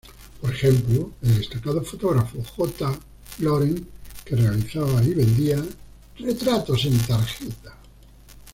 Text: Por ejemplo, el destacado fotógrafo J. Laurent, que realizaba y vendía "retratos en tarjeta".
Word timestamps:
Por 0.41 0.49
ejemplo, 0.49 1.11
el 1.21 1.37
destacado 1.37 1.83
fotógrafo 1.83 2.41
J. 2.43 2.99
Laurent, 3.37 3.85
que 4.25 4.35
realizaba 4.35 5.03
y 5.03 5.13
vendía 5.13 5.63
"retratos 6.17 6.85
en 6.85 6.97
tarjeta". 7.05 7.77